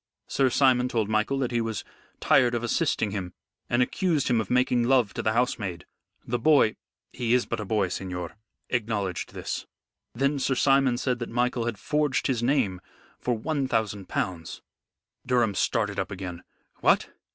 [0.25, 1.83] Sir Simon told Michael that he was
[2.19, 3.33] tired of assisting him,
[3.69, 5.85] and accused him of making love to the housemaid.
[6.25, 6.75] The boy
[7.13, 8.35] he is but a boy, signor
[8.71, 9.67] acknowledged this.
[10.15, 12.81] Then Sir Simon said that Michael had forged his name
[13.19, 14.63] for one thousand pounds."
[15.23, 16.41] Durham started up again.
[16.77, 17.09] "What!